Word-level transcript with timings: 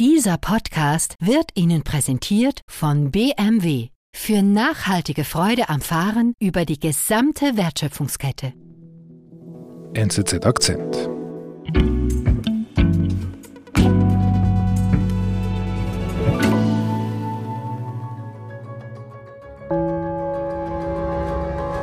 Dieser 0.00 0.38
Podcast 0.38 1.16
wird 1.18 1.50
Ihnen 1.56 1.82
präsentiert 1.82 2.60
von 2.68 3.10
BMW 3.10 3.88
für 4.14 4.42
nachhaltige 4.42 5.24
Freude 5.24 5.68
am 5.70 5.80
Fahren 5.80 6.34
über 6.38 6.64
die 6.64 6.78
gesamte 6.78 7.56
Wertschöpfungskette. 7.56 8.52
NZZ 9.94 10.46
Akzent. 10.46 10.94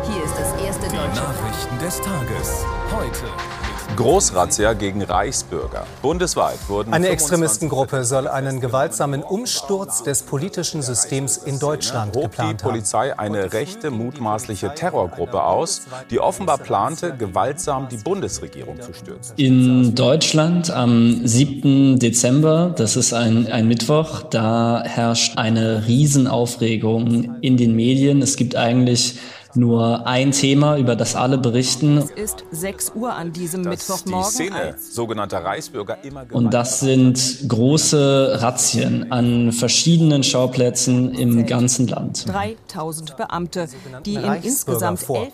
Hier 0.07 0.23
ist 0.23 0.35
das 0.37 0.53
erste 0.63 0.87
deutsche 0.87 1.21
Nachrichten 1.21 1.79
des 1.79 1.99
Tages. 1.99 2.65
Heute 2.93 3.25
Großrazzia 3.95 4.73
gegen 4.73 5.01
Reichsbürger. 5.01 5.85
Bundesweit 6.01 6.57
wurden 6.67 6.93
Eine 6.93 7.07
25 7.07 7.11
Extremistengruppe 7.13 8.03
soll 8.03 8.27
einen 8.27 8.59
gewaltsamen 8.59 9.23
Umsturz 9.23 10.03
des 10.03 10.23
politischen 10.23 10.81
Systems 10.81 11.37
in 11.37 11.59
Deutschland 11.59 12.15
hob 12.15 12.23
die 12.23 12.29
geplant 12.29 12.63
haben. 12.63 12.71
Polizei 12.71 13.17
eine 13.17 13.53
rechte 13.53 13.91
mutmaßliche 13.91 14.73
Terrorgruppe 14.75 15.43
aus, 15.43 15.83
die 16.09 16.19
offenbar 16.19 16.57
plante, 16.57 17.15
gewaltsam 17.15 17.87
die 17.89 17.97
Bundesregierung 17.97 18.81
zu 18.81 18.93
stürzen. 18.93 19.33
In 19.37 19.95
Deutschland 19.95 20.71
am 20.71 21.25
7. 21.25 21.99
Dezember, 21.99 22.73
das 22.75 22.95
ist 22.95 23.13
ein, 23.13 23.47
ein 23.47 23.67
Mittwoch, 23.67 24.23
da 24.23 24.83
herrscht 24.85 25.37
eine 25.37 25.87
Riesenaufregung 25.87 27.37
in 27.41 27.57
den 27.57 27.75
Medien. 27.75 28.21
Es 28.21 28.35
gibt 28.35 28.55
eigentlich 28.55 29.19
nur 29.55 30.05
ein 30.05 30.31
Thema, 30.31 30.77
über 30.77 30.95
das 30.95 31.15
alle 31.15 31.37
berichten. 31.37 31.97
Es 31.97 32.11
ist 32.11 32.43
6 32.51 32.93
Uhr 32.95 33.13
an 33.13 33.31
diesem 33.31 33.63
Dass 33.63 33.87
Mittwochmorgen. 33.87 34.29
die 34.29 34.33
Szene 34.33 34.75
sogenannter 34.79 35.39
Reichsbürger 35.43 35.97
immer 36.03 36.25
Und 36.31 36.53
das 36.53 36.79
sind 36.79 37.47
große 37.47 38.37
Razzien 38.41 39.11
an 39.11 39.51
verschiedenen 39.51 40.23
Schauplätzen 40.23 41.13
im 41.13 41.45
ganzen 41.45 41.87
Land. 41.87 42.27
3000 42.27 43.17
Beamte, 43.17 43.67
die 44.05 44.15
in 44.15 44.33
insgesamt 44.43 44.99
vor. 44.99 45.27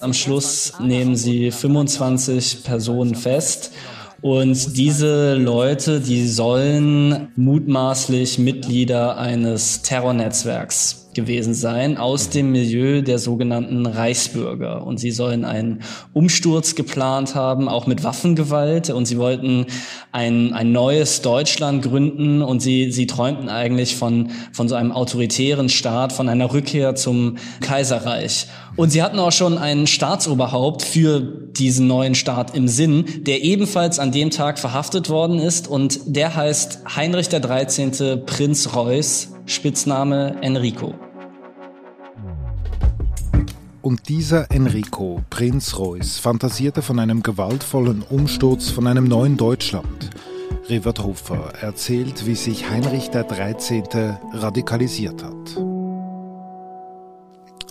Am 0.00 0.14
Schluss 0.14 0.74
nehmen 0.80 1.16
sie 1.16 1.50
25 1.50 2.64
Personen 2.64 3.14
fest. 3.14 3.72
Und 4.20 4.76
diese 4.78 5.34
Leute, 5.34 6.00
die 6.00 6.26
sollen 6.26 7.28
mutmaßlich 7.36 8.38
Mitglieder 8.38 9.18
eines 9.18 9.82
Terrornetzwerks 9.82 11.03
gewesen 11.14 11.54
sein 11.54 11.96
aus 11.96 12.28
dem 12.28 12.52
Milieu 12.52 13.02
der 13.02 13.18
sogenannten 13.18 13.86
Reichsbürger. 13.86 14.86
Und 14.86 14.98
sie 14.98 15.10
sollen 15.10 15.44
einen 15.44 15.82
Umsturz 16.12 16.74
geplant 16.74 17.34
haben, 17.34 17.68
auch 17.68 17.86
mit 17.86 18.04
Waffengewalt. 18.04 18.90
Und 18.90 19.06
sie 19.06 19.18
wollten 19.18 19.66
ein, 20.12 20.52
ein 20.52 20.72
neues 20.72 21.22
Deutschland 21.22 21.82
gründen. 21.82 22.42
Und 22.42 22.60
sie, 22.60 22.92
sie 22.92 23.06
träumten 23.06 23.48
eigentlich 23.48 23.96
von, 23.96 24.30
von 24.52 24.68
so 24.68 24.74
einem 24.74 24.92
autoritären 24.92 25.68
Staat, 25.68 26.12
von 26.12 26.28
einer 26.28 26.52
Rückkehr 26.52 26.94
zum 26.94 27.36
Kaiserreich. 27.60 28.48
Und 28.76 28.90
sie 28.90 29.02
hatten 29.02 29.18
auch 29.18 29.32
schon 29.32 29.56
ein 29.56 29.86
Staatsoberhaupt 29.86 30.82
für 30.82 31.20
diesen 31.20 31.86
neuen 31.86 32.14
Staat 32.14 32.56
im 32.56 32.66
Sinn, 32.66 33.04
der 33.24 33.42
ebenfalls 33.42 33.98
an 33.98 34.10
dem 34.10 34.30
Tag 34.30 34.58
verhaftet 34.58 35.08
worden 35.08 35.38
ist. 35.38 35.68
Und 35.68 36.00
der 36.06 36.34
heißt 36.34 36.80
Heinrich 36.96 37.28
der 37.28 37.40
13. 37.40 38.24
Prinz 38.26 38.74
Reuß, 38.74 39.32
Spitzname 39.46 40.36
Enrico. 40.42 40.94
Und 43.84 44.08
dieser 44.08 44.50
Enrico, 44.50 45.22
Prinz 45.28 45.76
Reuß, 45.78 46.16
fantasierte 46.16 46.80
von 46.80 46.98
einem 46.98 47.22
gewaltvollen 47.22 48.00
Umsturz 48.00 48.70
von 48.70 48.86
einem 48.86 49.04
neuen 49.04 49.36
Deutschland. 49.36 50.08
Rivert 50.70 51.04
Hofer 51.04 51.52
erzählt, 51.60 52.24
wie 52.24 52.34
sich 52.34 52.70
Heinrich 52.70 53.10
der 53.10 53.24
13. 53.24 53.84
radikalisiert 54.32 55.22
hat. 55.22 55.62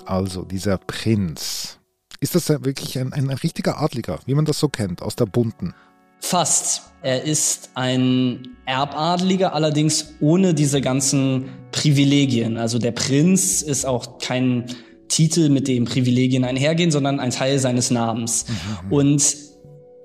Also, 0.06 0.44
dieser 0.44 0.78
Prinz. 0.78 1.80
Ist 2.20 2.36
das 2.36 2.48
wirklich 2.48 3.00
ein, 3.00 3.12
ein 3.12 3.32
richtiger 3.32 3.82
Adliger, 3.82 4.20
wie 4.28 4.36
man 4.36 4.46
das 4.46 4.60
so 4.60 4.70
kennt, 4.70 5.02
aus 5.02 5.16
der 5.16 5.26
Bunten? 5.26 5.74
Fast. 6.20 6.92
Er 7.02 7.24
ist 7.24 7.72
ein 7.74 8.50
Erbadliger, 8.68 9.56
allerdings 9.56 10.14
ohne 10.20 10.54
diese 10.54 10.80
ganzen 10.80 11.50
Privilegien. 11.72 12.58
Also 12.58 12.78
der 12.78 12.92
Prinz 12.92 13.64
ist 13.64 13.86
auch 13.86 14.20
kein 14.20 14.68
Titel, 15.14 15.50
mit 15.50 15.68
dem 15.68 15.86
Privilegien 15.86 16.44
einhergehen, 16.44 16.92
sondern 16.92 17.20
ein 17.20 17.30
Teil 17.30 17.60
seines 17.60 17.92
Namens. 17.92 18.46
Und 18.90 19.36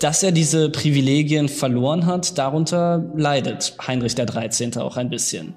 dass 0.00 0.22
er 0.22 0.32
diese 0.32 0.70
Privilegien 0.70 1.48
verloren 1.48 2.06
hat, 2.06 2.38
darunter 2.38 3.10
leidet 3.16 3.74
Heinrich 3.84 4.14
der 4.14 4.26
13. 4.26 4.76
auch 4.76 4.96
ein 4.96 5.10
bisschen. 5.10 5.54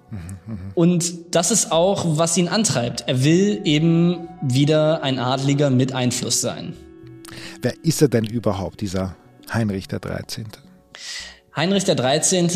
Und 0.73 1.35
das 1.35 1.51
ist 1.51 1.71
auch, 1.71 2.17
was 2.17 2.37
ihn 2.37 2.47
antreibt. 2.47 3.03
Er 3.07 3.23
will 3.23 3.61
eben 3.65 4.29
wieder 4.41 5.03
ein 5.03 5.19
Adliger 5.19 5.69
mit 5.69 5.93
Einfluss 5.93 6.41
sein. 6.41 6.73
Wer 7.61 7.73
ist 7.83 8.01
er 8.01 8.07
denn 8.07 8.25
überhaupt, 8.25 8.81
dieser 8.81 9.15
Heinrich 9.53 9.87
der 9.87 9.99
13.? 9.99 10.47
Heinrich 11.53 11.83
der 11.83 11.95
13. 11.95 12.49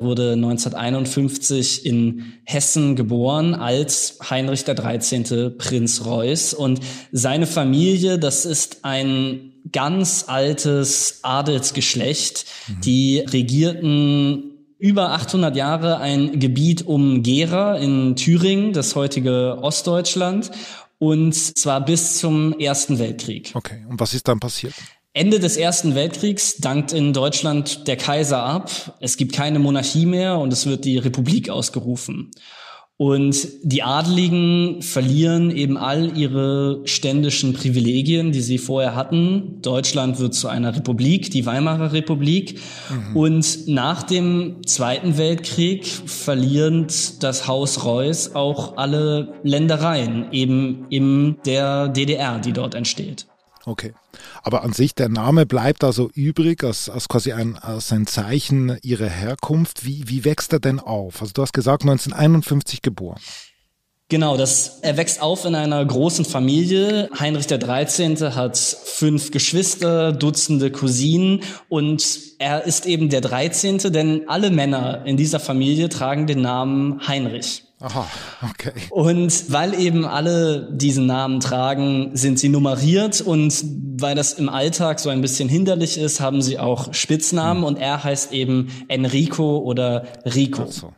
wurde 0.00 0.32
1951 0.32 1.84
in 1.84 2.32
Hessen 2.44 2.96
geboren 2.96 3.54
als 3.54 4.18
Heinrich 4.30 4.64
der 4.64 4.74
13. 4.74 5.58
Prinz 5.58 6.04
Reuß 6.06 6.54
und 6.54 6.80
seine 7.12 7.46
Familie, 7.46 8.18
das 8.18 8.46
ist 8.46 8.84
ein 8.84 9.52
ganz 9.70 10.24
altes 10.28 11.20
Adelsgeschlecht, 11.22 12.46
die 12.82 13.18
regierten 13.18 14.52
über 14.78 15.10
800 15.10 15.54
Jahre 15.54 15.98
ein 15.98 16.40
Gebiet 16.40 16.86
um 16.86 17.22
Gera 17.22 17.76
in 17.76 18.16
Thüringen, 18.16 18.72
das 18.72 18.96
heutige 18.96 19.58
Ostdeutschland, 19.60 20.50
und 20.98 21.34
zwar 21.34 21.84
bis 21.84 22.18
zum 22.18 22.58
Ersten 22.58 22.98
Weltkrieg. 22.98 23.52
Okay, 23.54 23.84
und 23.88 24.00
was 24.00 24.14
ist 24.14 24.26
dann 24.26 24.40
passiert? 24.40 24.74
Ende 25.14 25.38
des 25.40 25.58
Ersten 25.58 25.94
Weltkriegs 25.94 26.56
dankt 26.56 26.92
in 26.94 27.12
Deutschland 27.12 27.86
der 27.86 27.96
Kaiser 27.96 28.42
ab. 28.42 28.70
Es 28.98 29.18
gibt 29.18 29.34
keine 29.34 29.58
Monarchie 29.58 30.06
mehr 30.06 30.38
und 30.38 30.52
es 30.54 30.64
wird 30.64 30.86
die 30.86 30.96
Republik 30.96 31.50
ausgerufen. 31.50 32.30
Und 32.96 33.48
die 33.62 33.82
Adligen 33.82 34.80
verlieren 34.80 35.50
eben 35.50 35.76
all 35.76 36.16
ihre 36.16 36.82
ständischen 36.84 37.52
Privilegien, 37.52 38.32
die 38.32 38.40
sie 38.40 38.58
vorher 38.58 38.94
hatten. 38.94 39.60
Deutschland 39.60 40.18
wird 40.18 40.34
zu 40.34 40.48
einer 40.48 40.74
Republik, 40.76 41.30
die 41.30 41.44
Weimarer 41.44 41.92
Republik. 41.92 42.60
Und 43.12 43.66
nach 43.66 44.04
dem 44.04 44.64
Zweiten 44.66 45.18
Weltkrieg 45.18 45.84
verliert 45.84 47.22
das 47.22 47.46
Haus 47.48 47.84
Reuß 47.84 48.34
auch 48.34 48.76
alle 48.76 49.34
Ländereien 49.42 50.32
eben 50.32 50.86
in 50.88 51.36
der 51.44 51.88
DDR, 51.88 52.38
die 52.38 52.52
dort 52.52 52.74
entsteht. 52.74 53.26
Okay. 53.64 53.92
Aber 54.42 54.62
an 54.64 54.72
sich, 54.72 54.94
der 54.94 55.08
Name 55.08 55.46
bleibt 55.46 55.84
also 55.84 56.10
übrig 56.14 56.64
als, 56.64 56.88
als 56.88 57.08
quasi 57.08 57.32
ein, 57.32 57.56
als 57.56 57.92
ein 57.92 58.06
Zeichen 58.06 58.78
ihrer 58.82 59.08
Herkunft. 59.08 59.86
Wie, 59.86 60.08
wie 60.08 60.24
wächst 60.24 60.52
er 60.52 60.60
denn 60.60 60.80
auf? 60.80 61.20
Also 61.20 61.32
du 61.32 61.42
hast 61.42 61.52
gesagt, 61.52 61.82
1951 61.82 62.82
geboren. 62.82 63.20
Genau, 64.12 64.36
das, 64.36 64.80
er 64.82 64.98
wächst 64.98 65.22
auf 65.22 65.46
in 65.46 65.54
einer 65.54 65.82
großen 65.82 66.26
Familie. 66.26 67.08
Heinrich 67.18 67.46
der 67.46 67.56
13. 67.56 68.34
hat 68.34 68.58
fünf 68.58 69.30
Geschwister, 69.30 70.12
Dutzende 70.12 70.70
Cousinen 70.70 71.40
und 71.70 72.04
er 72.38 72.64
ist 72.64 72.84
eben 72.84 73.08
der 73.08 73.22
13., 73.22 73.78
denn 73.90 74.28
alle 74.28 74.50
Männer 74.50 75.06
in 75.06 75.16
dieser 75.16 75.40
Familie 75.40 75.88
tragen 75.88 76.26
den 76.26 76.42
Namen 76.42 77.08
Heinrich. 77.08 77.64
Aha, 77.82 78.06
okay. 78.48 78.72
Und 78.90 79.50
weil 79.50 79.74
eben 79.74 80.04
alle 80.04 80.68
diesen 80.72 81.06
Namen 81.06 81.40
tragen, 81.40 82.10
sind 82.14 82.38
sie 82.38 82.48
nummeriert 82.48 83.20
und 83.20 83.64
weil 84.00 84.14
das 84.14 84.34
im 84.34 84.48
Alltag 84.48 85.00
so 85.00 85.10
ein 85.10 85.20
bisschen 85.20 85.48
hinderlich 85.48 85.98
ist, 85.98 86.20
haben 86.20 86.42
sie 86.42 86.58
auch 86.60 86.94
Spitznamen 86.94 87.64
und 87.64 87.78
er 87.78 88.04
heißt 88.04 88.32
eben 88.32 88.68
Enrico 88.88 89.58
oder 89.58 90.04
Rico. 90.24 90.66
So. 90.66 90.92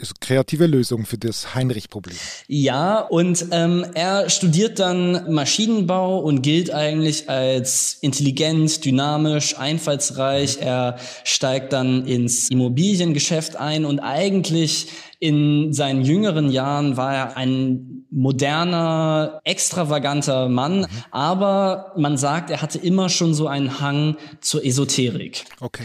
Ist 0.00 0.20
kreative 0.20 0.66
Lösung 0.66 1.06
für 1.06 1.18
das 1.18 1.56
Heinrich-Problem. 1.56 2.16
Ja, 2.46 3.00
und 3.00 3.46
ähm, 3.50 3.84
er 3.94 4.30
studiert 4.30 4.78
dann 4.78 5.32
Maschinenbau 5.32 6.20
und 6.20 6.42
gilt 6.42 6.72
eigentlich 6.72 7.28
als 7.28 7.94
intelligent, 8.00 8.84
dynamisch, 8.84 9.58
einfallsreich. 9.58 10.58
Er 10.60 10.98
steigt 11.24 11.72
dann 11.72 12.06
ins 12.06 12.48
Immobiliengeschäft 12.48 13.56
ein 13.56 13.84
und 13.84 13.98
eigentlich 13.98 14.86
in 15.18 15.72
seinen 15.72 16.04
jüngeren 16.04 16.48
Jahren 16.50 16.96
war 16.96 17.12
er 17.12 17.36
ein 17.36 18.06
moderner, 18.10 19.40
extravaganter 19.42 20.48
Mann, 20.48 20.86
aber 21.10 21.92
man 21.96 22.16
sagt, 22.16 22.50
er 22.50 22.62
hatte 22.62 22.78
immer 22.78 23.08
schon 23.08 23.34
so 23.34 23.48
einen 23.48 23.80
Hang 23.80 24.16
zur 24.40 24.64
Esoterik. 24.64 25.44
Okay. 25.58 25.82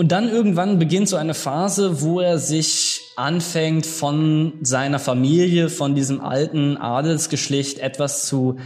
Und 0.00 0.12
dann 0.12 0.30
irgendwann 0.30 0.78
beginnt 0.78 1.10
so 1.10 1.16
eine 1.16 1.34
Phase, 1.34 2.00
wo 2.00 2.20
er 2.20 2.38
sich 2.38 3.02
anfängt, 3.16 3.84
von 3.84 4.54
seiner 4.62 4.98
Familie, 4.98 5.68
von 5.68 5.94
diesem 5.94 6.22
alten 6.22 6.78
Adelsgeschlecht 6.78 7.80
etwas 7.80 8.24
zu 8.24 8.56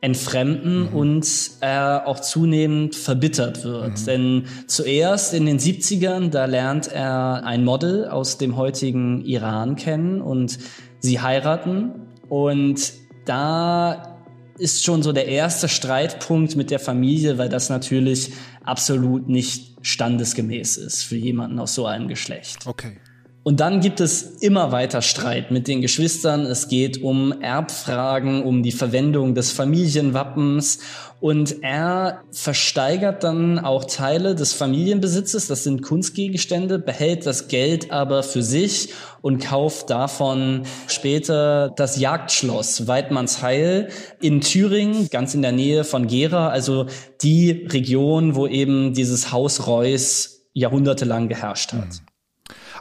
entfremden 0.00 0.82
mhm. 0.82 0.96
und 0.96 1.26
er 1.58 2.04
auch 2.06 2.20
zunehmend 2.20 2.94
verbittert 2.94 3.64
wird. 3.64 4.02
Mhm. 4.02 4.04
Denn 4.06 4.44
zuerst 4.68 5.34
in 5.34 5.46
den 5.46 5.58
70ern, 5.58 6.30
da 6.30 6.44
lernt 6.44 6.86
er 6.86 7.42
ein 7.44 7.64
Model 7.64 8.06
aus 8.06 8.38
dem 8.38 8.56
heutigen 8.56 9.24
Iran 9.24 9.74
kennen 9.74 10.20
und 10.20 10.60
sie 11.00 11.20
heiraten 11.20 11.90
und 12.28 12.92
da 13.24 14.20
ist 14.58 14.84
schon 14.84 15.02
so 15.02 15.10
der 15.10 15.26
erste 15.26 15.68
Streitpunkt 15.68 16.54
mit 16.54 16.70
der 16.70 16.78
Familie, 16.78 17.36
weil 17.36 17.48
das 17.48 17.68
natürlich 17.68 18.32
absolut 18.62 19.28
nicht 19.28 19.73
standesgemäß 19.84 20.76
ist 20.78 21.02
für 21.04 21.16
jemanden 21.16 21.58
aus 21.58 21.74
so 21.74 21.86
einem 21.86 22.08
Geschlecht. 22.08 22.66
Okay. 22.66 22.96
Und 23.44 23.60
dann 23.60 23.80
gibt 23.80 24.00
es 24.00 24.22
immer 24.40 24.72
weiter 24.72 25.02
Streit 25.02 25.50
mit 25.50 25.68
den 25.68 25.82
Geschwistern. 25.82 26.46
Es 26.46 26.68
geht 26.68 27.02
um 27.02 27.42
Erbfragen, 27.42 28.42
um 28.42 28.62
die 28.62 28.72
Verwendung 28.72 29.34
des 29.34 29.52
Familienwappens. 29.52 30.78
Und 31.20 31.62
er 31.62 32.22
versteigert 32.32 33.22
dann 33.22 33.58
auch 33.58 33.84
Teile 33.84 34.34
des 34.34 34.54
Familienbesitzes, 34.54 35.46
das 35.46 35.62
sind 35.64 35.82
Kunstgegenstände, 35.82 36.78
behält 36.78 37.26
das 37.26 37.48
Geld 37.48 37.90
aber 37.90 38.22
für 38.22 38.42
sich 38.42 38.90
und 39.20 39.42
kauft 39.42 39.90
davon 39.90 40.62
später 40.86 41.70
das 41.76 41.98
Jagdschloss 41.98 42.86
Weidmannsheil 42.88 43.88
in 44.20 44.40
Thüringen, 44.40 45.08
ganz 45.10 45.34
in 45.34 45.42
der 45.42 45.52
Nähe 45.52 45.84
von 45.84 46.06
Gera, 46.06 46.48
also 46.48 46.86
die 47.22 47.66
Region, 47.70 48.36
wo 48.36 48.46
eben 48.46 48.94
dieses 48.94 49.32
Haus 49.32 49.66
Reuß 49.66 50.44
jahrhundertelang 50.52 51.28
geherrscht 51.28 51.72
hat. 51.72 51.86
Mhm. 51.86 52.03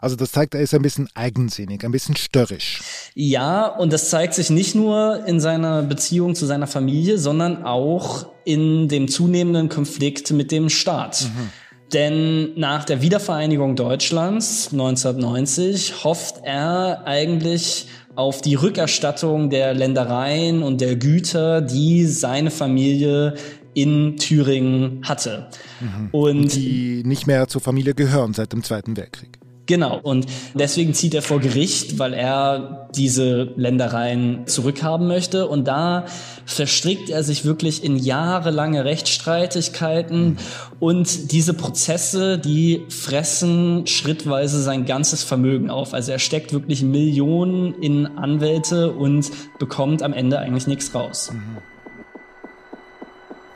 Also 0.04 0.18
das 0.18 0.34
zeigt, 0.34 0.54
er 0.54 0.60
ist 0.60 0.74
ein 0.74 0.82
bisschen 0.82 1.08
eigensinnig, 1.14 1.86
ein 1.86 1.94
bisschen 1.94 2.18
störrisch. 2.18 2.82
Ja, 3.16 3.68
und 3.68 3.94
das 3.94 4.10
zeigt 4.10 4.34
sich 4.34 4.50
nicht 4.50 4.76
nur 4.76 5.26
in 5.26 5.40
seiner 5.40 5.82
Beziehung 5.82 6.36
zu 6.36 6.46
seiner 6.46 6.68
Familie, 6.68 7.18
sondern 7.18 7.64
auch 7.64 8.26
in 8.44 8.90
dem 8.90 9.08
zunehmenden 9.08 9.70
Konflikt 9.70 10.30
mit 10.32 10.52
dem 10.52 10.68
Staat. 10.68 11.22
Mhm. 11.22 11.50
Denn 11.94 12.60
nach 12.60 12.84
der 12.84 13.02
Wiedervereinigung 13.02 13.78
Deutschlands 13.78 14.74
1990 14.74 16.04
hofft 16.04 16.42
er 16.44 17.04
eigentlich 17.06 17.88
auf 18.14 18.42
die 18.42 18.56
Rückerstattung 18.56 19.50
der 19.50 19.74
Ländereien 19.74 20.64
und 20.64 20.82
der 20.82 20.98
Güter, 20.98 21.62
die 21.62 22.08
seine 22.08 22.52
Familie 22.52 23.36
in 23.74 24.18
Thüringen 24.18 25.00
hatte. 25.04 25.48
Mhm. 25.80 26.10
Und 26.12 26.56
die 26.56 27.04
nicht 27.06 27.26
mehr 27.26 27.48
zur 27.48 27.62
Familie 27.62 27.94
gehören 27.94 28.34
seit 28.34 28.52
dem 28.52 28.64
Zweiten 28.64 28.98
Weltkrieg. 28.98 29.40
Genau. 29.74 30.00
Und 30.00 30.28
deswegen 30.54 30.94
zieht 30.94 31.16
er 31.16 31.24
vor 31.24 31.40
Gericht, 31.40 31.98
weil 31.98 32.14
er 32.14 32.90
diese 32.94 33.54
Ländereien 33.56 34.46
zurückhaben 34.46 35.08
möchte. 35.08 35.48
Und 35.48 35.68
da 35.68 36.06
verstrickt 36.46 37.10
er 37.10 37.24
sich 37.24 37.44
wirklich 37.44 37.84
in 37.84 37.98
jahrelange 37.98 38.86
Rechtsstreitigkeiten. 38.86 40.38
Und 40.80 41.32
diese 41.32 41.56
Prozesse, 41.56 42.38
die 42.38 42.86
fressen 42.88 43.88
schrittweise 43.88 44.62
sein 44.62 44.86
ganzes 44.86 45.24
Vermögen 45.24 45.72
auf. 45.72 45.96
Also 45.96 46.12
er 46.12 46.20
steckt 46.20 46.54
wirklich 46.54 46.84
Millionen 46.84 47.74
in 47.82 48.06
Anwälte 48.06 48.92
und 48.92 49.32
bekommt 49.58 50.04
am 50.04 50.14
Ende 50.14 50.38
eigentlich 50.38 50.68
nichts 50.68 50.94
raus. 50.94 51.32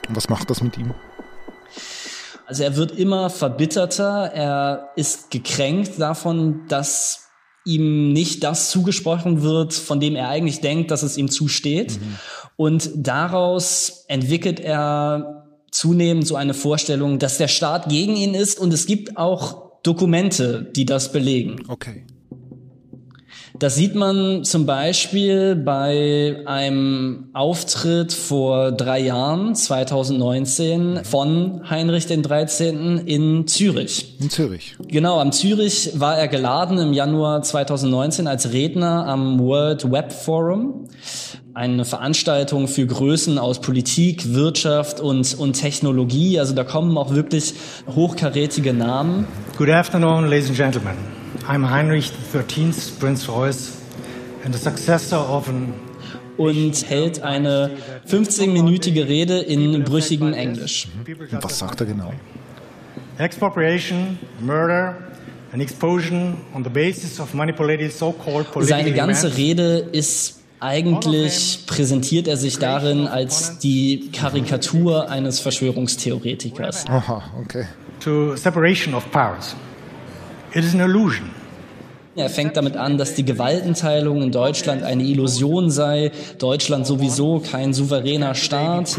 Und 0.10 0.16
was 0.16 0.30
macht 0.30 0.50
das 0.50 0.64
mit 0.64 0.80
ihm? 0.80 0.96
Also 2.47 2.63
er 2.63 2.77
wird 2.77 2.97
immer 2.97 3.29
verbitterter, 3.29 4.31
er 4.33 4.91
ist 4.95 5.31
gekränkt 5.31 5.99
davon, 5.99 6.61
dass 6.69 7.27
ihm 7.65 8.13
nicht 8.13 8.41
das 8.45 8.71
zugesprochen 8.71 9.41
wird, 9.41 9.73
von 9.73 9.99
dem 9.99 10.15
er 10.15 10.29
eigentlich 10.29 10.61
denkt, 10.61 10.89
dass 10.89 11.03
es 11.03 11.17
ihm 11.17 11.29
zusteht. 11.29 11.99
Mhm. 11.99 12.15
Und 12.55 12.89
daraus 12.95 14.05
entwickelt 14.07 14.61
er 14.61 15.45
zunehmend 15.71 16.25
so 16.25 16.38
eine 16.38 16.53
Vorstellung, 16.53 17.19
dass 17.19 17.38
der 17.38 17.49
Staat 17.49 17.89
gegen 17.89 18.15
ihn 18.15 18.33
ist 18.33 18.57
und 18.57 18.73
es 18.73 18.85
gibt 18.85 19.17
auch 19.17 19.81
Dokumente, 19.83 20.71
die 20.73 20.85
das 20.85 21.11
belegen. 21.11 21.63
Okay. 21.67 22.05
Das 23.59 23.75
sieht 23.75 23.95
man 23.95 24.44
zum 24.44 24.68
Beispiel 24.68 25.56
bei 25.56 26.38
einem 26.45 27.30
Auftritt 27.33 28.13
vor 28.13 28.71
drei 28.71 29.00
Jahren, 29.00 29.56
2019, 29.56 31.04
von 31.04 31.68
Heinrich 31.68 32.06
den 32.06 32.21
13. 32.21 33.00
in 33.00 33.48
Zürich. 33.48 34.15
In 34.19 34.30
Zürich. 34.30 34.75
Genau, 34.88 35.19
am 35.19 35.31
Zürich 35.31 36.00
war 36.00 36.18
er 36.18 36.27
geladen 36.27 36.77
im 36.77 36.94
Januar 36.94 37.42
2019 37.42 38.27
als 38.27 38.54
Redner 38.54 39.07
am 39.07 39.39
World 39.39 39.92
Web 39.92 40.12
Forum 40.12 40.88
eine 41.56 41.86
Veranstaltung 41.86 42.68
für 42.68 42.86
Größen 42.86 43.39
aus 43.39 43.62
Politik, 43.62 44.36
Wirtschaft 44.36 45.00
und, 45.00 45.33
und 45.39 45.54
Technologie. 45.54 46.39
Also 46.39 46.54
da 46.54 46.63
kommen 46.63 46.95
auch 47.00 47.15
wirklich 47.15 47.56
hochkarätige 47.95 48.74
Namen. 48.74 49.25
Good 49.57 49.71
afternoon, 49.71 50.25
ladies 50.30 50.50
and 50.50 50.57
gentlemen. 50.57 51.17
I'm 51.47 51.69
Heinrich 51.69 52.11
XIII, 52.33 52.73
Prince 52.99 53.29
Royce, 53.29 53.77
and 54.44 54.53
the 54.53 54.59
successor 54.59 55.17
of 55.17 55.47
an 55.47 55.73
und 56.38 56.88
hält 56.88 57.23
eine 57.23 57.71
15-minütige 58.07 59.07
Rede 59.07 59.39
in 59.39 59.83
brüchigem 59.83 60.33
Englisch. 60.33 60.88
Und 61.31 61.44
was 61.44 61.57
sagt 61.57 61.79
er 61.79 61.88
genau? 61.88 62.11
Expropriation, 63.17 64.19
murder, 64.39 64.95
and 65.53 65.61
expulsion 65.61 66.38
on 66.53 66.63
the 66.63 66.69
basis 66.69 67.19
of 67.19 67.33
manipulated 67.33 67.91
so-called 67.91 68.51
political 68.51 68.63
Seine 68.65 68.94
ganze 68.94 69.35
Rede 69.35 69.77
ist 69.91 70.41
eigentlich 70.59 71.59
präsentiert 71.65 72.27
er 72.27 72.38
sich 72.38 72.59
darin 72.59 73.07
als 73.07 73.59
die 73.59 74.09
Karikatur 74.11 75.09
eines 75.09 75.39
Verschwörungstheoretikers. 75.39 76.85
Aha, 76.88 77.23
okay. 77.41 77.65
To 78.01 78.35
separation 78.35 78.94
of 78.94 79.09
powers. 79.11 79.55
It 80.53 80.63
is 80.63 80.73
an 80.73 80.81
illusion. 80.81 81.37
Er 82.18 82.31
fängt 82.31 82.58
damit 82.58 82.75
an, 82.75 82.98
dass 82.98 83.14
die 83.14 83.24
Gewaltenteilung 83.24 84.24
in 84.24 84.31
Deutschland 84.31 84.81
eine 84.81 85.04
Illusion 85.04 85.69
sei, 85.69 86.12
Deutschland 86.40 86.88
sowieso 86.88 87.40
kein 87.40 87.74
souveräner 87.74 88.34
Staat. 88.34 88.98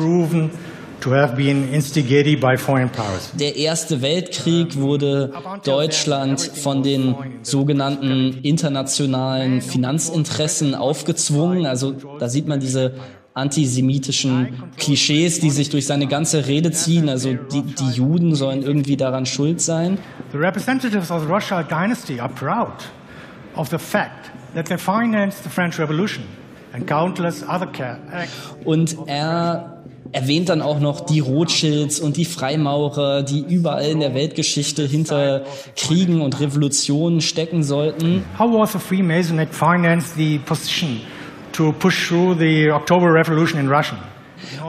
Der 3.39 3.57
Erste 3.57 4.03
Weltkrieg 4.03 4.77
wurde 4.77 5.33
Deutschland 5.65 6.41
von 6.41 6.85
den 6.85 7.17
sogenannten 7.43 8.39
internationalen 8.43 9.63
Finanzinteressen 9.63 10.77
aufgezwungen. 10.77 11.67
Also 11.67 11.95
da 12.21 12.29
sieht 12.29 12.47
man 12.47 12.61
diese 12.61 12.95
antisemitischen 13.35 14.71
Klischees, 14.77 15.41
die 15.41 15.51
sich 15.51 15.71
durch 15.71 15.87
seine 15.87 16.07
ganze 16.07 16.47
Rede 16.47 16.71
ziehen. 16.71 17.09
Also 17.09 17.35
die, 17.35 17.63
die 17.63 17.91
Juden 17.91 18.37
sollen 18.37 18.63
irgendwie 18.63 18.97
daran 18.97 19.27
schuld 19.27 19.61
sein. 19.61 19.99
The 20.31 20.39
representatives 20.39 21.11
of 21.11 21.23
the 21.23 21.29
Rothschild 21.29 21.69
dynasty 21.69 22.21
are 22.21 22.33
proud 22.33 22.75
Und 28.65 28.97
er 29.07 29.83
erwähnt 30.13 30.49
dann 30.49 30.63
auch 30.63 30.81
noch 30.81 31.01
die 31.01 31.21
Rothschilds 31.21 32.01
und 32.01 32.17
die 32.17 32.25
Freimaurer, 32.25 33.23
die 33.23 33.41
überall 33.41 33.91
in 33.91 34.01
der 34.01 34.15
Weltgeschichte 34.15 34.87
hinter 34.87 35.45
Kriegen 35.77 36.23
und 36.23 36.41
Revolutionen 36.41 37.21
stecken 37.21 37.63
sollten. 37.63 38.25
How 38.39 38.51
was 38.53 38.73
the 38.73 38.79
Freemasonry 38.79 39.47
financed 39.51 40.15
the 40.17 40.39
position 40.39 41.01
to 41.53 41.73
push 41.73 42.09
through 42.09 42.39
the 42.39 42.71
October 42.71 43.13
Revolution 43.13 43.61
in 43.61 43.69
Russia? 43.69 43.99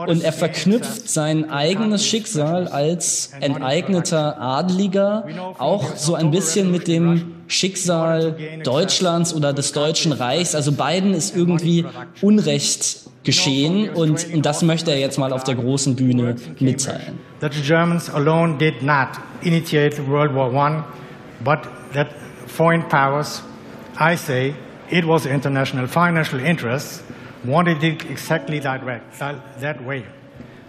Und 0.06 0.22
er 0.22 0.32
verknüpft 0.32 1.08
sein 1.08 1.50
eigenes 1.50 2.04
Schicksal 2.06 2.68
als 2.68 3.32
enteigneter 3.40 4.40
Adliger 4.40 5.24
auch 5.58 5.96
so 5.96 6.14
ein 6.14 6.30
bisschen 6.30 6.70
mit 6.70 6.88
dem 6.88 7.32
Schicksal 7.48 8.36
Deutschlands 8.62 9.34
oder 9.34 9.52
des 9.52 9.72
Deutschen 9.72 10.12
Reichs. 10.12 10.54
Also 10.54 10.72
beiden 10.72 11.14
ist 11.14 11.36
irgendwie 11.36 11.84
Unrecht 12.20 13.10
geschehen 13.24 13.90
und, 13.90 14.32
und 14.32 14.46
das 14.46 14.62
möchte 14.62 14.90
er 14.92 14.98
jetzt 14.98 15.18
mal 15.18 15.32
auf 15.32 15.44
der 15.44 15.54
großen 15.54 15.94
Bühne 15.94 16.36
mitteilen. 16.58 17.18
That 17.40 17.54
the 17.54 17.60
Germans 17.60 18.08
alone 18.08 18.56
did 18.58 18.82
not 18.82 19.08
initiate 19.42 19.98
World 20.08 20.34
War 20.34 20.52
I, 20.52 20.82
but 21.44 21.60
that 21.92 22.08
foreign 22.46 22.82
powers, 22.88 23.42
I 23.98 24.16
say, 24.16 24.54
it 24.90 25.06
was 25.06 25.26
international 25.26 25.86
financial 25.86 26.40
interests 26.40 27.02
wanted 27.44 27.82
it 27.82 28.04
exactly 28.10 28.60
that 28.60 28.84
way. 28.84 29.00
That 29.60 29.84
way. 29.84 30.04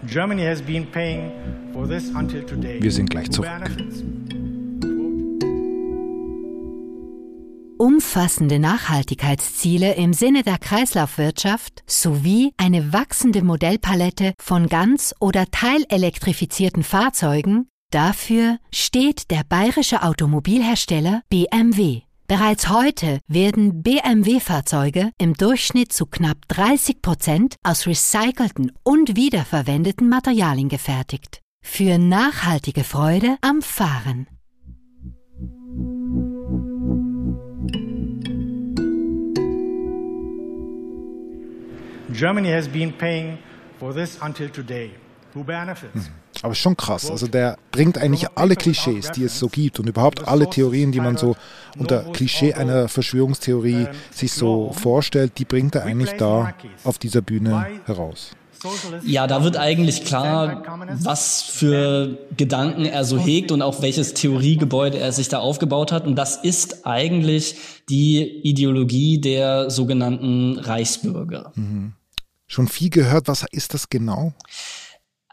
Germany 0.06 0.46
has 0.46 0.62
been 0.62 0.86
paying 0.88 1.32
for 1.74 1.88
this 1.88 2.10
until 2.16 2.46
today. 2.46 2.82
Wir 2.82 2.92
sind 2.92 3.10
gleich 3.10 3.30
zurück. 3.32 3.50
Umfassende 7.78 8.60
Nachhaltigkeitsziele 8.60 9.96
im 9.96 10.14
Sinne 10.14 10.44
der 10.44 10.60
Kreislaufwirtschaft 10.60 11.82
sowie 11.88 12.54
eine 12.58 12.94
wachsende 12.94 13.44
Modellpalette 13.44 14.34
von 14.40 14.68
ganz- 14.68 15.16
oder 15.20 15.48
teilelektrifizierten 15.50 16.84
Fahrzeugen, 16.84 17.70
dafür 17.90 18.60
steht 18.72 19.32
der 19.32 19.44
bayerische 19.44 20.04
Automobilhersteller 20.04 21.24
BMW. 21.30 22.04
Bereits 22.32 22.70
heute 22.70 23.20
werden 23.28 23.84
BMW-Fahrzeuge 23.84 25.12
im 25.18 25.34
Durchschnitt 25.34 25.92
zu 25.92 26.06
knapp 26.06 26.38
30 26.48 27.02
Prozent 27.02 27.56
aus 27.62 27.86
recycelten 27.88 28.72
und 28.84 29.18
wiederverwendeten 29.18 30.08
Materialien 30.08 30.70
gefertigt. 30.70 31.42
Für 31.62 31.98
nachhaltige 31.98 32.86
Freude 32.86 33.36
am 33.42 33.62
Fahren. 33.62 34.28
Germany 42.14 42.54
has 42.54 42.70
been 42.70 42.94
paying 42.94 43.40
for 43.78 43.94
this 43.94 44.18
until 44.22 44.50
today. 44.50 44.92
Who 45.34 45.44
benefits? 45.44 46.10
Aber 46.42 46.56
schon 46.56 46.76
krass. 46.76 47.12
Also 47.12 47.28
der 47.28 47.58
bringt 47.72 47.98
eigentlich 47.98 48.28
alle 48.36 48.56
Klischees, 48.56 49.12
die 49.12 49.24
es 49.24 49.38
so 49.38 49.48
gibt 49.48 49.80
und 49.80 49.88
überhaupt 49.88 50.28
alle 50.28 50.50
Theorien, 50.50 50.92
die 50.92 51.00
man 51.00 51.18
so 51.18 51.36
unter 51.78 52.04
Klischee 52.12 52.54
einer 52.54 52.88
Verschwörungstheorie 52.88 53.88
sich 54.12 54.34
so 54.34 54.72
vorstellt, 54.74 55.34
die 55.38 55.46
bringt 55.46 55.76
er 55.76 55.84
eigentlich 55.84 56.14
da 56.14 56.54
auf 56.84 56.98
dieser 56.98 57.22
Bühne 57.22 57.68
heraus. 57.86 58.32
Ja, 59.04 59.26
da 59.26 59.44
wird 59.44 59.58
eigentlich 59.58 60.06
klar, 60.06 60.64
was 61.02 61.42
für 61.42 62.20
Gedanken 62.38 62.86
er 62.86 63.06
so 63.06 63.18
hegt 63.18 63.52
und 63.52 63.62
auch 63.62 63.82
welches 63.82 64.14
Theoriegebäude 64.14 65.00
er 65.00 65.12
sich 65.12 65.30
da 65.30 65.40
aufgebaut 65.40 65.92
hat. 65.92 66.06
Und 66.06 66.16
das 66.16 66.38
ist 66.38 66.86
eigentlich 66.86 67.56
die 67.90 68.22
Ideologie 68.44 69.20
der 69.20 69.72
sogenannten 69.72 70.60
Reichsbürger. 70.60 71.54
Mhm. 71.56 71.94
Schon 72.48 72.68
viel 72.68 72.90
gehört. 72.90 73.28
Was 73.28 73.46
ist 73.52 73.74
das 73.74 73.90
genau? 73.90 74.34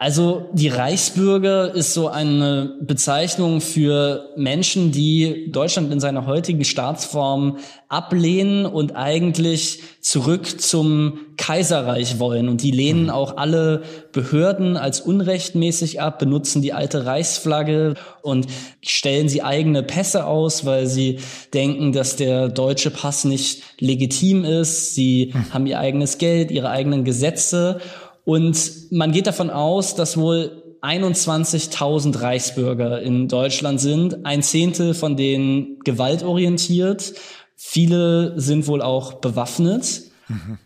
Also 0.01 0.49
die 0.53 0.69
Reichsbürger 0.69 1.75
ist 1.75 1.93
so 1.93 2.07
eine 2.07 2.77
Bezeichnung 2.81 3.61
für 3.61 4.31
Menschen, 4.37 4.93
die 4.93 5.51
Deutschland 5.51 5.93
in 5.93 5.99
seiner 5.99 6.25
heutigen 6.25 6.65
Staatsform 6.65 7.59
ablehnen 7.89 8.65
und 8.65 8.95
eigentlich 8.95 9.83
zurück 10.01 10.61
zum 10.61 11.19
Kaiserreich 11.37 12.21
wollen. 12.21 12.49
Und 12.49 12.63
die 12.63 12.71
lehnen 12.71 13.05
mhm. 13.05 13.11
auch 13.11 13.39
alle 13.39 13.83
Behörden 14.13 14.77
als 14.77 15.01
unrechtmäßig 15.01 16.01
ab, 16.01 16.21
benutzen 16.21 16.63
die 16.63 16.73
alte 16.73 17.05
Reichsflagge 17.05 17.95
und 18.23 18.47
stellen 18.81 19.29
sie 19.29 19.43
eigene 19.43 19.83
Pässe 19.83 20.27
aus, 20.27 20.65
weil 20.65 20.87
sie 20.87 21.19
denken, 21.53 21.91
dass 21.91 22.15
der 22.15 22.49
deutsche 22.49 22.91
Pass 22.91 23.25
nicht 23.25 23.65
legitim 23.81 24.45
ist. 24.45 24.95
Sie 24.95 25.33
mhm. 25.35 25.53
haben 25.53 25.67
ihr 25.67 25.81
eigenes 25.81 26.19
Geld, 26.19 26.53
ihre 26.53 26.71
eigenen 26.71 27.03
Gesetze. 27.03 27.81
Und 28.29 28.93
man 28.93 29.11
geht 29.13 29.27
davon 29.27 29.49
aus, 29.49 29.95
dass 29.95 30.19
wohl 30.19 30.77
21.000 30.83 32.21
Reichsbürger 32.21 33.01
in 33.01 33.27
Deutschland 33.27 33.81
sind, 33.81 34.27
ein 34.27 34.43
Zehntel 34.43 34.93
von 34.93 35.17
denen 35.17 35.79
gewaltorientiert, 35.79 37.15
viele 37.57 38.39
sind 38.39 38.67
wohl 38.67 38.83
auch 38.83 39.15
bewaffnet. 39.15 40.03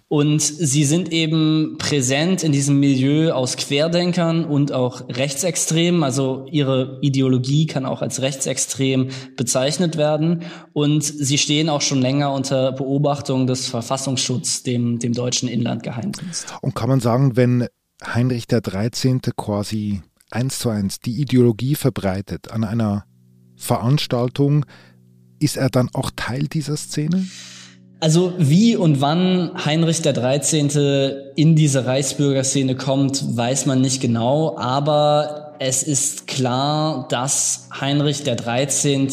Und 0.09 0.43
sie 0.43 0.85
sind 0.85 1.13
eben 1.13 1.77
präsent 1.79 2.43
in 2.43 2.53
diesem 2.53 2.81
Milieu 2.81 3.33
aus 3.33 3.57
Querdenkern 3.57 4.45
und 4.45 4.73
auch 4.73 5.09
Rechtsextremen. 5.09 6.03
Also 6.03 6.47
ihre 6.51 6.99
Ideologie 7.01 7.67
kann 7.67 7.87
auch 7.87 8.03
als 8.03 8.21
rechtsextrem 8.21 9.11
bezeichnet 9.37 9.97
werden. 9.97 10.43
Und 10.73 11.05
sie 11.05 11.39
stehen 11.39 11.69
auch 11.69 11.81
schon 11.81 12.01
länger 12.01 12.33
unter 12.33 12.73
Beobachtung 12.73 13.47
des 13.47 13.69
Verfassungsschutzes, 13.69 14.63
dem, 14.65 14.99
dem 14.99 15.13
deutschen 15.13 15.49
Inlandgeheimdienst. 15.49 16.55
Und 16.61 16.75
kann 16.75 16.89
man 16.89 17.01
sagen, 17.01 17.37
wenn 17.37 17.67
Heinrich 18.05 18.47
der 18.47 18.61
13. 18.61 19.21
quasi 19.37 20.03
eins 20.31 20.59
zu 20.59 20.71
eins 20.71 20.99
die 20.99 21.21
Ideologie 21.21 21.75
verbreitet 21.75 22.51
an 22.51 22.65
einer 22.65 23.05
Veranstaltung, 23.57 24.67
ist 25.39 25.57
er 25.57 25.71
dann 25.71 25.89
auch 25.93 26.11
Teil 26.15 26.49
dieser 26.49 26.77
Szene? 26.77 27.27
Also 28.03 28.33
wie 28.37 28.75
und 28.75 29.01
wann 29.01 29.53
Heinrich 29.65 30.03
der 30.03 30.13
13. 30.13 30.71
in 31.37 31.55
diese 31.55 31.87
Reichsbürgerszene 31.87 32.75
kommt, 32.75 33.37
weiß 33.37 33.67
man 33.67 33.81
nicht 33.81 34.01
genau, 34.01 34.59
aber 34.59 35.55
es 35.61 35.85
ist 35.85 36.27
klar, 36.27 37.07
dass 37.11 37.69
Heinrich 37.81 38.25
der 38.25 38.35
13. 38.35 39.09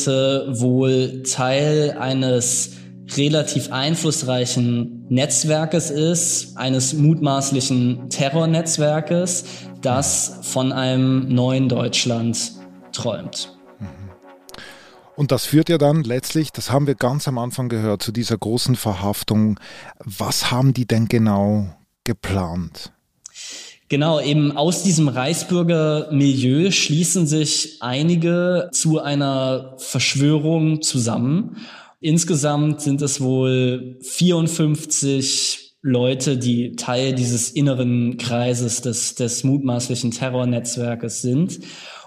wohl 0.59 1.21
Teil 1.21 1.97
eines 1.99 2.71
relativ 3.15 3.71
einflussreichen 3.71 5.05
Netzwerkes 5.07 5.91
ist, 5.91 6.57
eines 6.57 6.95
mutmaßlichen 6.95 8.09
Terrornetzwerkes, 8.09 9.43
das 9.83 10.39
von 10.41 10.71
einem 10.71 11.31
neuen 11.31 11.69
Deutschland 11.69 12.53
träumt. 12.91 13.58
Und 15.19 15.33
das 15.33 15.43
führt 15.43 15.67
ja 15.67 15.77
dann 15.77 16.05
letztlich, 16.05 16.53
das 16.53 16.71
haben 16.71 16.87
wir 16.87 16.95
ganz 16.95 17.27
am 17.27 17.37
Anfang 17.39 17.67
gehört, 17.67 18.01
zu 18.01 18.13
dieser 18.13 18.37
großen 18.37 18.77
Verhaftung. 18.77 19.59
Was 19.99 20.49
haben 20.49 20.73
die 20.73 20.87
denn 20.87 21.09
genau 21.09 21.75
geplant? 22.05 22.93
Genau, 23.89 24.21
eben 24.21 24.55
aus 24.55 24.81
diesem 24.81 25.09
Reichsbürger-Milieu 25.09 26.71
schließen 26.71 27.27
sich 27.27 27.81
einige 27.81 28.69
zu 28.71 29.01
einer 29.01 29.75
Verschwörung 29.77 30.81
zusammen. 30.81 31.57
Insgesamt 31.99 32.79
sind 32.79 33.01
es 33.01 33.19
wohl 33.19 33.97
54 34.01 35.75
Leute, 35.81 36.37
die 36.37 36.77
Teil 36.77 37.13
dieses 37.13 37.49
inneren 37.49 38.15
Kreises 38.15 38.79
des, 38.79 39.15
des 39.15 39.43
mutmaßlichen 39.43 40.11
Terrornetzwerkes 40.11 41.21
sind. 41.21 41.59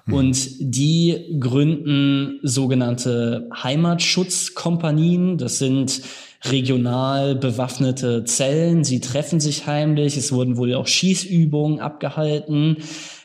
Mhm. 0.06 0.14
Und 0.14 0.48
die 0.60 1.36
gründen 1.38 2.40
sogenannte 2.42 3.48
Heimatschutzkompanien. 3.54 5.38
Das 5.38 5.58
sind 5.58 6.02
regional 6.44 7.36
bewaffnete 7.36 8.24
Zellen. 8.24 8.84
Sie 8.84 9.00
treffen 9.00 9.40
sich 9.40 9.66
heimlich. 9.66 10.16
Es 10.16 10.32
wurden 10.32 10.56
wohl 10.56 10.74
auch 10.74 10.86
Schießübungen 10.86 11.80
abgehalten. 11.80 12.78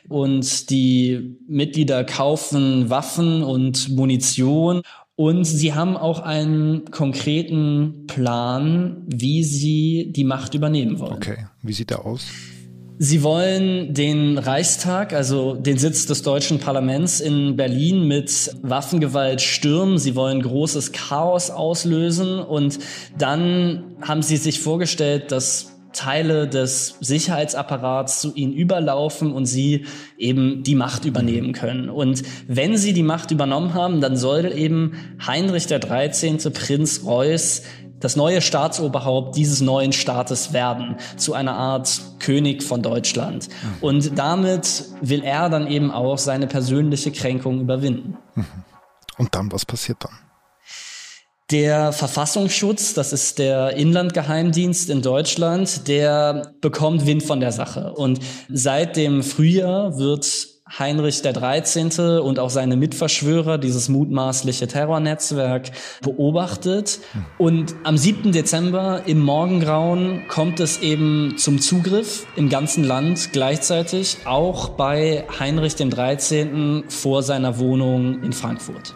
Und 0.08 0.70
die 0.70 1.36
Mitglieder 1.48 2.04
kaufen 2.04 2.88
Waffen 2.90 3.42
und 3.42 3.88
Munition. 3.90 4.82
Und 5.16 5.44
sie 5.44 5.74
haben 5.74 5.96
auch 5.96 6.20
einen 6.20 6.92
konkreten 6.92 8.04
Plan, 8.06 9.02
wie 9.08 9.42
sie 9.42 10.12
die 10.14 10.22
Macht 10.22 10.54
übernehmen 10.54 11.00
wollen. 11.00 11.14
Okay, 11.14 11.46
wie 11.62 11.72
sieht 11.72 11.90
der 11.90 12.06
aus? 12.06 12.28
Sie 13.00 13.22
wollen 13.22 13.94
den 13.94 14.38
Reichstag, 14.38 15.12
also 15.12 15.54
den 15.54 15.78
Sitz 15.78 16.06
des 16.06 16.22
deutschen 16.22 16.58
Parlaments 16.58 17.20
in 17.20 17.54
Berlin 17.54 18.08
mit 18.08 18.50
Waffengewalt 18.62 19.40
stürmen. 19.40 19.98
Sie 19.98 20.16
wollen 20.16 20.42
großes 20.42 20.90
Chaos 20.90 21.50
auslösen 21.50 22.40
und 22.40 22.80
dann 23.16 23.94
haben 24.02 24.22
sie 24.22 24.36
sich 24.36 24.58
vorgestellt, 24.60 25.30
dass 25.30 25.78
Teile 25.92 26.48
des 26.48 26.96
Sicherheitsapparats 27.00 28.20
zu 28.20 28.34
ihnen 28.34 28.52
überlaufen 28.52 29.32
und 29.32 29.46
sie 29.46 29.86
eben 30.18 30.64
die 30.64 30.74
Macht 30.74 31.04
übernehmen 31.04 31.52
können. 31.52 31.88
Und 31.90 32.24
wenn 32.48 32.76
sie 32.76 32.92
die 32.92 33.04
Macht 33.04 33.30
übernommen 33.30 33.74
haben, 33.74 34.00
dann 34.00 34.16
soll 34.16 34.52
eben 34.52 34.92
Heinrich 35.24 35.66
der 35.66 35.78
13. 35.78 36.38
Prinz 36.52 37.02
Reuß 37.04 37.62
das 38.00 38.16
neue 38.16 38.40
Staatsoberhaupt 38.40 39.36
dieses 39.36 39.60
neuen 39.60 39.92
Staates 39.92 40.52
werden, 40.52 40.96
zu 41.16 41.34
einer 41.34 41.54
Art 41.54 42.00
König 42.18 42.62
von 42.62 42.82
Deutschland. 42.82 43.48
Und 43.80 44.18
damit 44.18 44.84
will 45.00 45.22
er 45.22 45.48
dann 45.48 45.66
eben 45.66 45.90
auch 45.90 46.18
seine 46.18 46.46
persönliche 46.46 47.12
Kränkung 47.12 47.60
überwinden. 47.60 48.16
Und 49.16 49.34
dann, 49.34 49.50
was 49.52 49.66
passiert 49.66 49.98
dann? 50.04 50.12
Der 51.50 51.92
Verfassungsschutz, 51.92 52.92
das 52.92 53.14
ist 53.14 53.38
der 53.38 53.74
Inlandgeheimdienst 53.74 54.90
in 54.90 55.00
Deutschland, 55.00 55.88
der 55.88 56.52
bekommt 56.60 57.06
Wind 57.06 57.22
von 57.22 57.40
der 57.40 57.52
Sache. 57.52 57.94
Und 57.94 58.20
seit 58.50 58.96
dem 58.96 59.22
Frühjahr 59.22 59.96
wird 59.96 60.47
Heinrich 60.76 61.22
der 61.22 61.32
13. 61.32 62.20
und 62.20 62.38
auch 62.38 62.50
seine 62.50 62.76
Mitverschwörer, 62.76 63.58
dieses 63.58 63.88
mutmaßliche 63.88 64.66
Terrornetzwerk, 64.66 65.70
beobachtet. 66.02 67.00
Und 67.38 67.74
am 67.84 67.96
7. 67.96 68.32
Dezember 68.32 69.02
im 69.06 69.20
Morgengrauen 69.20 70.22
kommt 70.28 70.60
es 70.60 70.78
eben 70.80 71.34
zum 71.38 71.60
Zugriff 71.60 72.26
im 72.36 72.48
ganzen 72.48 72.84
Land 72.84 73.32
gleichzeitig, 73.32 74.18
auch 74.24 74.70
bei 74.70 75.24
Heinrich 75.38 75.76
dem 75.76 75.90
13. 75.90 76.84
vor 76.88 77.22
seiner 77.22 77.58
Wohnung 77.58 78.22
in 78.22 78.32
Frankfurt. 78.32 78.94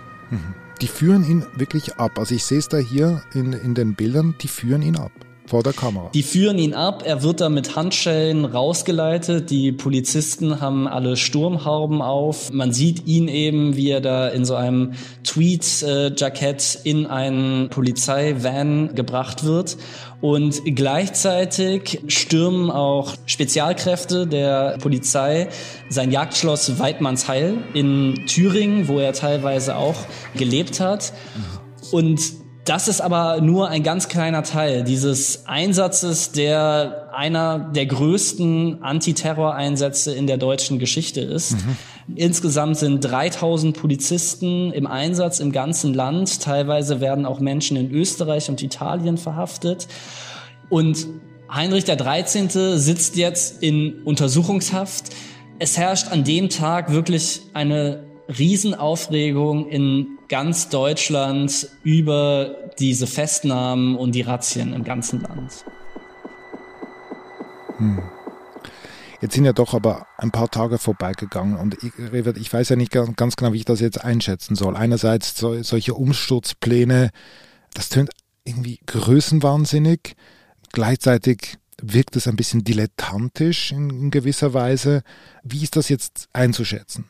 Die 0.81 0.89
führen 0.89 1.25
ihn 1.25 1.45
wirklich 1.55 1.97
ab. 1.97 2.19
Also 2.19 2.35
ich 2.35 2.45
sehe 2.45 2.59
es 2.59 2.69
da 2.69 2.79
hier 2.79 3.23
in, 3.35 3.53
in 3.53 3.75
den 3.75 3.95
Bildern, 3.95 4.35
die 4.41 4.49
führen 4.49 4.83
ihn 4.83 4.97
ab. 4.97 5.13
Vor 5.53 5.63
der 5.63 5.75
Kamera. 5.75 6.09
Die 6.15 6.23
führen 6.23 6.59
ihn 6.59 6.73
ab, 6.73 7.03
er 7.05 7.23
wird 7.23 7.43
da 7.43 7.51
mit 7.51 7.77
Handschellen 7.77 8.47
rausgeleitet, 8.47 9.51
die 9.51 9.71
Polizisten 9.71 10.63
haben 10.63 10.89
alle 10.89 11.15
Sturmhauben 11.15 12.01
auf. 12.01 12.51
Man 12.55 12.73
sieht 12.73 13.07
ihn 13.07 13.29
eben, 13.29 13.77
wie 13.77 13.91
er 13.91 14.01
da 14.01 14.29
in 14.29 14.47
so 14.47 14.55
einem 14.55 14.95
Tweed-Jackett 15.25 16.79
in 16.85 17.05
einen 17.05 17.69
Polizeivan 17.69 18.95
gebracht 18.95 19.45
wird. 19.45 19.77
Und 20.23 20.63
gleichzeitig 20.65 22.01
stürmen 22.07 22.71
auch 22.71 23.13
Spezialkräfte 23.27 24.27
der 24.27 24.79
Polizei 24.81 25.49
sein 25.91 26.11
Jagdschloss 26.11 26.79
Weidmannsheil 26.79 27.59
in 27.75 28.25
Thüringen, 28.27 28.89
wo 28.89 28.99
er 28.99 29.13
teilweise 29.13 29.77
auch 29.77 29.97
gelebt 30.35 30.81
hat. 30.81 31.13
Und 31.91 32.42
Das 32.65 32.87
ist 32.87 33.01
aber 33.01 33.41
nur 33.41 33.69
ein 33.69 33.83
ganz 33.83 34.09
kleiner 34.09 34.45
Teil 34.45 34.85
dieses 34.85 35.47
Einsatzes, 35.47 36.31
der 36.31 37.09
einer 37.13 37.59
der 37.59 37.87
größten 37.87 38.83
Antiterroreinsätze 38.85 40.15
in 40.15 40.29
der 40.29 40.37
deutschen 40.37 40.79
Geschichte 40.79 41.21
ist. 41.21 41.53
Mhm. 41.53 41.77
Insgesamt 42.15 42.77
sind 42.77 43.01
3000 43.01 43.77
Polizisten 43.77 44.73
im 44.73 44.87
Einsatz 44.87 45.41
im 45.41 45.51
ganzen 45.51 45.93
Land. 45.93 46.41
Teilweise 46.41 47.01
werden 47.01 47.27
auch 47.27 47.41
Menschen 47.41 47.77
in 47.77 47.91
Österreich 47.91 48.49
und 48.49 48.63
Italien 48.63 49.19
verhaftet. 49.19 49.89
Und 50.69 51.07
Heinrich 51.53 51.85
der 51.85 51.97
13. 51.97 52.49
sitzt 52.79 53.17
jetzt 53.17 53.61
in 53.63 54.03
Untersuchungshaft. 54.05 55.07
Es 55.59 55.77
herrscht 55.77 56.09
an 56.13 56.23
dem 56.25 56.49
Tag 56.49 56.93
wirklich 56.93 57.43
eine 57.55 58.05
Riesenaufregung 58.39 59.69
in 59.69 60.19
ganz 60.29 60.69
Deutschland 60.69 61.69
über 61.83 62.71
diese 62.79 63.07
Festnahmen 63.07 63.97
und 63.97 64.15
die 64.15 64.23
Razzien 64.23 64.73
im 64.73 64.85
ganzen 64.85 65.21
Land. 65.21 65.65
Hm. 67.79 68.03
Jetzt 69.21 69.35
sind 69.35 69.45
ja 69.45 69.53
doch 69.53 69.73
aber 69.73 70.07
ein 70.19 70.33
paar 70.33 70.51
Tage 70.51 70.79
vorbeigegangen 70.79 71.57
und 71.57 71.77
ich, 71.83 71.93
ich 72.37 72.53
weiß 72.53 72.71
ja 72.71 72.77
nicht 72.77 72.91
ganz 72.91 73.37
genau, 73.37 73.53
wie 73.53 73.59
ich 73.59 73.65
das 73.65 73.79
jetzt 73.79 74.05
einschätzen 74.05 74.57
soll. 74.57 74.77
Einerseits 74.77 75.39
so, 75.39 75.63
solche 75.63 75.95
Umsturzpläne, 75.95 77.11
das 77.73 77.89
tönt 77.89 78.11
irgendwie 78.45 78.81
größenwahnsinnig. 78.85 80.17
Gleichzeitig 80.73 81.59
wirkt 81.81 82.17
es 82.17 82.27
ein 82.27 82.35
bisschen 82.35 82.65
dilettantisch 82.65 83.71
in, 83.71 83.91
in 83.91 84.11
gewisser 84.11 84.55
Weise. 84.55 85.03
Wie 85.45 85.63
ist 85.63 85.77
das 85.77 85.89
jetzt 85.89 86.29
einzuschätzen? 86.33 87.05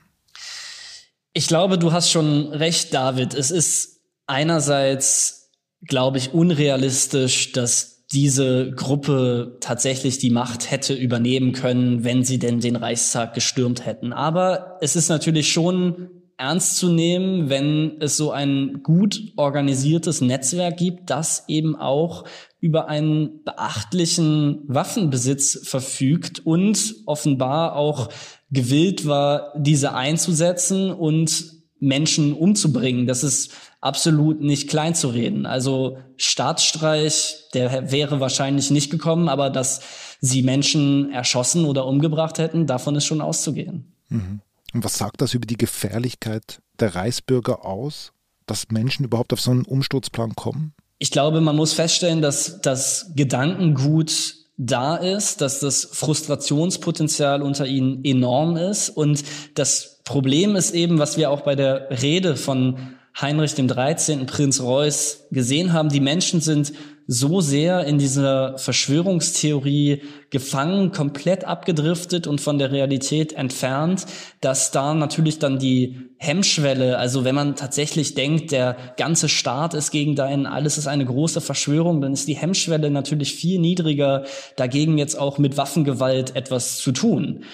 Ich 1.35 1.47
glaube, 1.47 1.79
du 1.79 1.93
hast 1.93 2.11
schon 2.11 2.49
recht, 2.53 2.93
David. 2.93 3.35
Es 3.35 3.51
ist 3.51 4.01
einerseits, 4.27 5.51
glaube 5.83 6.19
ich, 6.19 6.35
unrealistisch, 6.35 7.53
dass 7.53 8.07
diese 8.13 8.73
Gruppe 8.73 9.57
tatsächlich 9.61 10.19
die 10.19 10.31
Macht 10.31 10.71
hätte 10.71 10.93
übernehmen 10.93 11.53
können, 11.53 12.05
wenn 12.05 12.25
sie 12.25 12.39
denn 12.39 12.61
den 12.61 12.77
Reichstag 12.77 13.33
gestürmt 13.35 13.87
hätten. 13.87 14.13
Aber 14.13 14.77
es 14.83 14.97
ist 14.97 15.09
natürlich 15.09 15.51
schon 15.51 16.22
ernst 16.43 16.77
zu 16.77 16.89
nehmen, 16.89 17.49
wenn 17.49 18.01
es 18.01 18.17
so 18.17 18.33
ein 18.33 18.83
gut 18.83 19.33
organisiertes 19.37 20.21
Netzwerk 20.21 20.77
gibt, 20.77 21.09
das 21.09 21.45
eben 21.47 21.77
auch 21.77 22.25
über 22.59 22.89
einen 22.89 23.45
beachtlichen 23.45 24.63
Waffenbesitz 24.67 25.61
verfügt 25.63 26.45
und 26.45 26.97
offenbar 27.07 27.77
auch 27.77 28.09
gewillt 28.51 29.07
war, 29.07 29.53
diese 29.57 29.95
einzusetzen 29.95 30.91
und 30.91 31.63
Menschen 31.79 32.33
umzubringen. 32.33 33.07
Das 33.07 33.23
ist 33.23 33.53
absolut 33.81 34.41
nicht 34.41 34.69
klein 34.69 34.97
zu 34.97 35.11
reden. 35.11 35.47
Also 35.47 35.99
Staatsstreich, 36.17 37.49
der 37.55 37.93
wäre 37.93 38.19
wahrscheinlich 38.19 38.73
nicht 38.73 38.91
gekommen, 38.91 39.29
aber 39.29 39.49
dass 39.49 39.81
sie 40.21 40.43
Menschen 40.43 41.13
erschossen 41.13 41.65
oder 41.67 41.87
umgebracht 41.87 42.39
hätten, 42.39 42.67
davon 42.67 42.97
ist 42.97 43.07
schon 43.07 43.21
auszugehen. 43.21 43.95
Mhm. 44.09 44.41
Und 44.73 44.85
was 44.85 44.99
sagt 44.99 45.21
das 45.21 45.35
über 45.35 45.47
die 45.47 45.57
Gefährlichkeit 45.57 46.61
der 46.81 46.95
Reichsbürger 46.95 47.65
aus, 47.65 48.13
dass 48.47 48.71
Menschen 48.71 49.05
überhaupt 49.05 49.33
auf 49.33 49.41
so 49.41 49.51
einen 49.51 49.65
Umsturzplan 49.65 50.35
kommen? 50.35 50.75
Ich 50.99 51.11
glaube, 51.11 51.41
man 51.41 51.57
muss 51.57 51.73
feststellen, 51.73 52.23
dass 52.23 52.61
das 52.61 53.13
Gedankengut 53.17 54.37
da 54.57 54.97
ist, 54.97 55.41
dass 55.41 55.61
das 55.61 55.85
Frustrationspotenzial 55.93 57.43
unter 57.43 57.67
ihnen 57.67 58.05
enorm 58.05 58.57
ist. 58.57 58.91
Und 58.91 59.25
das 59.55 60.01
Problem 60.05 60.57
ist 60.57 60.73
eben, 60.73 60.99
was 60.99 61.17
wir 61.17 61.31
auch 61.31 61.41
bei 61.41 61.55
der 61.55 61.91
Rede 62.03 62.37
von 62.37 62.95
Heinrich 63.21 63.55
dem 63.55 63.69
13., 63.69 64.27
Prinz 64.27 64.61
Reuß 64.61 65.27
gesehen 65.31 65.73
haben, 65.73 65.89
die 65.89 66.01
Menschen 66.01 66.41
sind 66.41 66.73
so 67.13 67.43
sehr 67.43 67.85
in 67.85 67.99
dieser 67.99 68.57
Verschwörungstheorie 68.57 70.03
gefangen, 70.31 70.93
komplett 70.93 71.45
abgedriftet 71.45 72.27
und 72.27 72.41
von 72.41 72.59
der 72.59 72.73
Realität 72.73 73.35
entfernt, 73.35 74.07
dass 74.41 74.71
da 74.71 74.95
natürlich 74.95 75.39
dann 75.39 75.59
die 75.59 76.09
Hemmschwelle, 76.17 76.97
also 76.97 77.25
wenn 77.25 77.35
man 77.35 77.55
tatsächlich 77.55 78.15
denkt, 78.15 78.51
der 78.51 78.77
ganze 78.97 79.29
Staat 79.29 79.75
ist 79.75 79.91
gegen 79.91 80.17
deinen, 80.17 80.47
alles 80.47 80.79
ist 80.79 80.87
eine 80.87 81.05
große 81.05 81.43
Verschwörung, 81.43 82.01
dann 82.01 82.15
ist 82.15 82.29
die 82.29 82.37
Hemmschwelle 82.37 82.91
natürlich 82.91 83.35
viel 83.35 83.59
niedriger, 83.59 84.25
dagegen 84.57 84.97
jetzt 84.97 85.19
auch 85.19 85.37
mit 85.37 85.59
Waffengewalt 85.59 86.35
etwas 86.35 86.79
zu 86.79 86.93
tun 86.93 87.45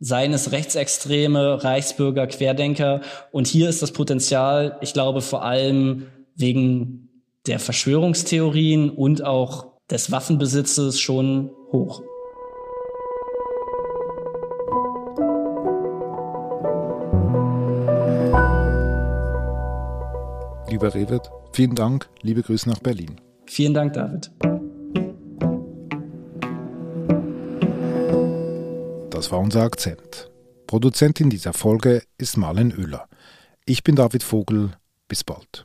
seien 0.00 0.32
es 0.32 0.52
Rechtsextreme, 0.52 1.64
Reichsbürger, 1.64 2.28
Querdenker. 2.28 3.00
Und 3.32 3.48
hier 3.48 3.68
ist 3.68 3.82
das 3.82 3.90
Potenzial, 3.90 4.78
ich 4.80 4.92
glaube, 4.92 5.22
vor 5.22 5.44
allem 5.44 6.06
wegen 6.36 7.07
der 7.48 7.58
Verschwörungstheorien 7.58 8.90
und 8.90 9.24
auch 9.24 9.72
des 9.90 10.12
Waffenbesitzes 10.12 11.00
schon 11.00 11.50
hoch. 11.72 12.02
Lieber 20.70 20.94
Rewet, 20.94 21.30
vielen 21.52 21.74
Dank, 21.74 22.10
liebe 22.20 22.42
Grüße 22.42 22.68
nach 22.68 22.80
Berlin. 22.80 23.18
Vielen 23.46 23.72
Dank, 23.72 23.94
David. 23.94 24.30
Das 29.10 29.32
war 29.32 29.40
unser 29.40 29.62
Akzent. 29.62 30.30
Produzentin 30.66 31.30
dieser 31.30 31.54
Folge 31.54 32.02
ist 32.18 32.36
Marlen 32.36 32.74
Oehler. 32.78 33.08
Ich 33.64 33.82
bin 33.82 33.96
David 33.96 34.22
Vogel. 34.22 34.72
Bis 35.08 35.24
bald. 35.24 35.64